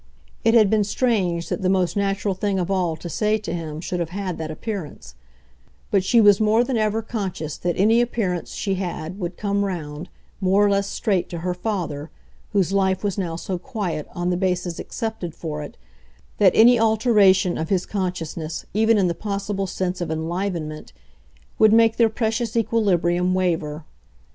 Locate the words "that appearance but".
4.39-6.03